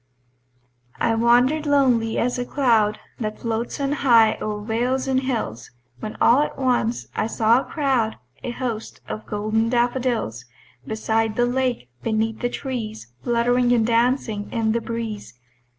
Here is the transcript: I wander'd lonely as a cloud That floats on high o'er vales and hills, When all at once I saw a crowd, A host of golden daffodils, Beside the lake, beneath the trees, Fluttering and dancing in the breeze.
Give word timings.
I 0.99 1.13
wander'd 1.13 1.67
lonely 1.67 2.17
as 2.17 2.39
a 2.39 2.43
cloud 2.45 2.99
That 3.19 3.37
floats 3.37 3.79
on 3.79 3.91
high 3.91 4.35
o'er 4.41 4.61
vales 4.65 5.07
and 5.07 5.19
hills, 5.19 5.69
When 5.99 6.15
all 6.19 6.39
at 6.41 6.57
once 6.57 7.05
I 7.15 7.27
saw 7.27 7.59
a 7.61 7.65
crowd, 7.65 8.15
A 8.41 8.49
host 8.49 9.01
of 9.07 9.27
golden 9.27 9.69
daffodils, 9.69 10.45
Beside 10.87 11.35
the 11.35 11.45
lake, 11.45 11.91
beneath 12.01 12.39
the 12.39 12.49
trees, 12.49 13.13
Fluttering 13.23 13.71
and 13.73 13.85
dancing 13.85 14.51
in 14.51 14.71
the 14.71 14.81
breeze. 14.81 15.35